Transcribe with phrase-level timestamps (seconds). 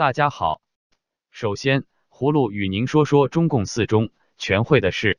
[0.00, 0.62] 大家好，
[1.30, 5.18] 首先，葫芦与您说说中共四中全会的事。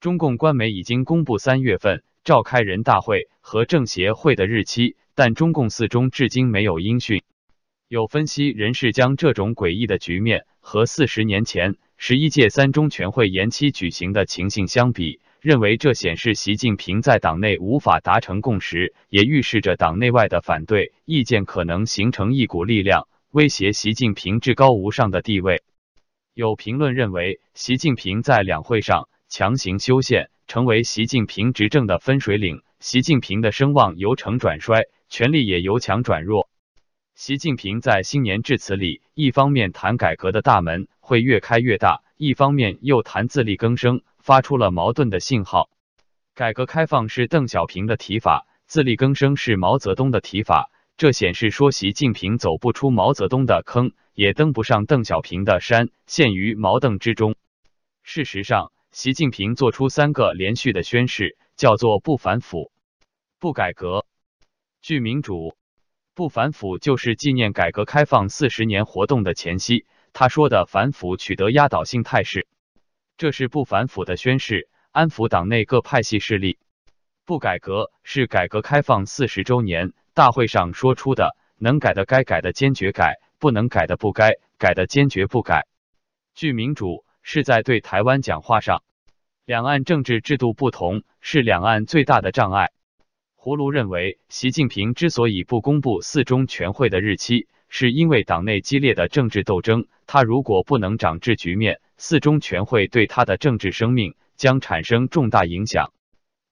[0.00, 7.24] 中共官媒已经公布三月份召开人大会和政协会的日期，但中共四中至今没有音讯。
[7.88, 15.20] 有分析人士将这种诡异的局面和四十年前十一届三中全会延期举行的情形相比。
[15.42, 25.62] 认为这显示习近平在党内无法达成共识，也预示着党内外的反对意见可能形成一股力量，威胁习近平至高无上的地位。
[26.32, 36.48] 有评论认为，习近平在两会上强行修宪，成为习近平执政的分水岭，习近平的声望由盛转衰，权力也由强转弱。
[37.14, 44.00] 习近平在新年致辞里，一方面谈改革的大门会越开越大，一方面又谈自力更生。
[44.18, 45.68] 发出了矛盾的信号。
[46.34, 50.70] 改革开放是邓小平的提法，自力更生是毛泽东的提法。
[50.96, 57.36] 这显示说，习近平走不出毛泽东的坑，也登不上邓小平的山，陷于矛盾之中。
[58.02, 62.72] 事实上，习近平做出三个连续的宣誓，叫做不反腐、
[63.38, 64.06] 不改革、
[64.80, 65.54] 拒民主。
[66.14, 72.48] 不反腐就是纪念改革开放四十年活动的前夕，他说的反腐取得压倒性态势。
[73.18, 76.58] 这是不反腐的宣誓，安抚党内各派系势力。
[77.26, 85.66] 不改革是改革开放四十周年大会上说出的，能改的该改的坚决改，不能改的不该改的坚决不改。
[86.34, 88.82] 据民主是在对台湾讲话上，
[89.44, 92.70] 两岸政治制度不同是两岸最大的障碍。
[93.36, 101.78] 葫芦认为，习近平之所以不公布四中全会的日期，是因为党内激烈的政治斗争，他如果不能掌制局面。
[101.98, 105.92] 四中全会对他的政治生命将产生重大影响。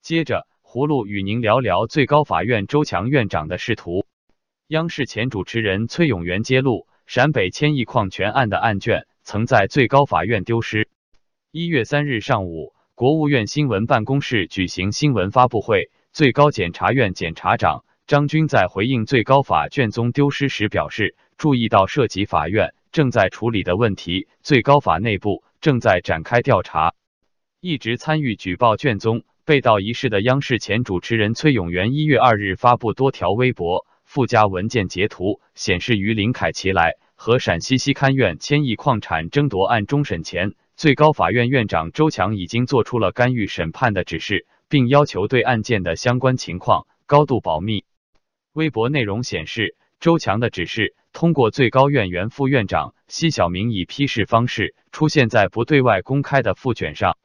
[0.03, 4.07] 接着，葫芦与您聊聊最高法院周强院长的仕途。
[4.67, 10.89] 央视前主持人崔永元揭露，陕北千亿矿权案的案卷曾在最高法院丢失。
[11.53, 22.75] 一月三日上午，国务院新闻办公室举行新闻发布会，最高检察院检察长张军在回应最高法卷宗丢失时表示，注意到涉及法院。
[22.91, 26.95] 正在处理的问题，最高法内部正在展开调查。
[27.61, 47.85] 一直参与举报卷宗被盗一事的央视前主持人崔永元一月二日发布多条微博，附加文件截图，显示于林凯奇来和陕西西勘院千亿矿产争夺案终审前，最高法院院长周强已经做出了干预审判的指示，并要求对案件的相关情况高度保密。
[48.55, 50.95] 微博内容显示，周强的指示。
[51.13, 57.17] 通过最高院原副院长奚晓明以批示方式出现在不对外公开的复卷上。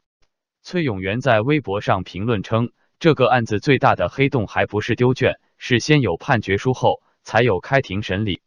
[0.62, 8.42] 崔永元在微博上评论称，这个案子最大的黑洞还不是丢卷，是先有判决书后才有开庭审理，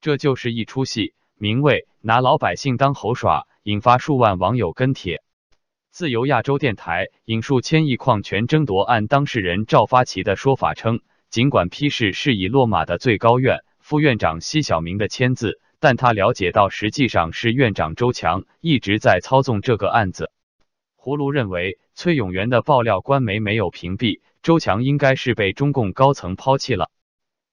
[0.00, 5.22] 这就是一出戏，名为拿老百姓当猴耍，引发数万网友跟帖。
[5.90, 11.00] 自由亚洲电台引述千亿矿权争夺案当事人赵发奇的说法称，
[11.30, 13.60] 尽管批示是以落马的最高院。
[13.80, 20.30] 副院长奚晓明的签字，但他了解到实际上是院长周强一直在操纵这个案子。
[21.06, 26.90] 葫芦认为，崔永元的爆料官媒没有屏蔽周强，应该是被中共高层抛弃了。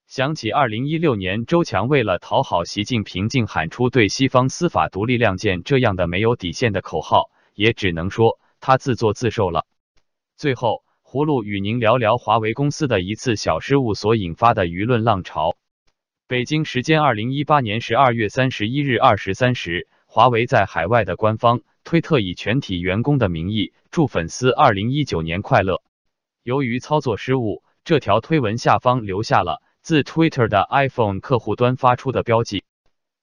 [0.08, 9.66] 想起二零一六年，周强为了讨好习近平，竟喊出对西方司法独立亮剑这样的没有底线的口号，也只能说他自作自受了。
[10.36, 15.54] 最后，葫芦与您聊聊华为公司的一次小失误所引发的舆论浪潮。
[16.26, 25.82] 北京时间二零一八年十二月三十一日二十三时，华为在海外的官方推特以全体员工的名义祝粉丝二零一九年快乐。
[26.42, 32.64] 由于操作失误，这条推文下方留下了自 Twitter 的 iPhone 客户端发出的标记。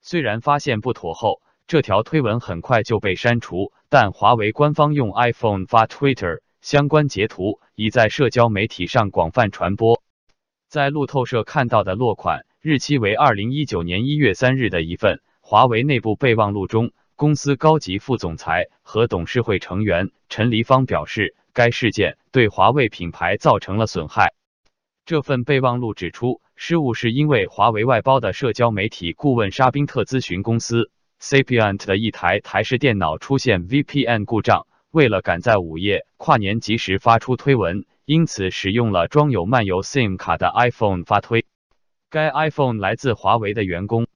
[0.01, 10.03] 虽然发现不妥后，这条推文很快就被删除，但华为官方用 iPhone 发 Twitter 相关截图已在社交媒体上广泛传播。
[10.67, 12.45] 在路透社看到的落款。
[12.63, 16.91] 日期为二零一九年一月三日的一份华为内部备忘录中，
[17.21, 24.33] 公司高级副总裁和董事会成员陈黎芳表示，该事件对华为品牌造成了损害。
[25.05, 30.89] 这份备忘录指出，失误是因为华为外包的社交媒体顾问沙宾特咨询公司
[31.21, 41.45] Sapient 的一台台式电脑出现 VPN 故障，为了赶在午夜跨年及时发出推文，因此使用了装有漫游 SIM 卡的 iPhone 发推。
[42.09, 44.07] 该 iPhone 来自华为的员工，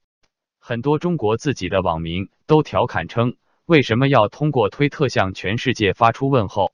[0.68, 3.36] 很多中国自己的网民都调侃称
[3.66, 6.72] ：“为什么要通过推特向全世界发出问候？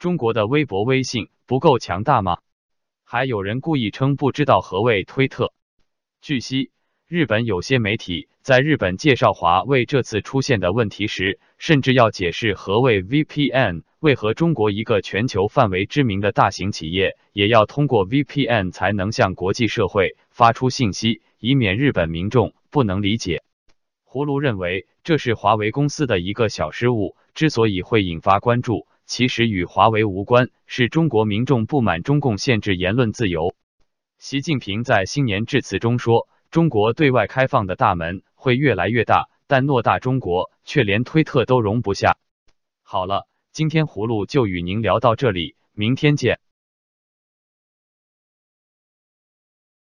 [0.00, 2.38] 中国的微博、微信不够强大吗？”
[3.06, 5.52] 还有人故意称不知道何谓推特。
[6.20, 6.72] 据悉，
[7.06, 23.42] 日本有些媒体在日本介绍华为这次出现的问题时，甚至要解释何谓 VPN，为何中国一个全球范围知名的大型企业也要通过 VPN 才能向国际社会发出信息，以免日本民众不能理解。
[24.06, 33.54] 葫芦认为这是华为公司的一个小失误，之所以会引发关注，其实与华为无关，是中国民众不满中共限制言论自由。
[34.18, 36.28] 习近平在新年致辞中说。
[36.50, 42.18] 中国对外开放的大门会越来越大，但偌大中国却连推特都容不下。
[42.82, 46.40] 好了，今天葫芦就与您聊到这里，明天见。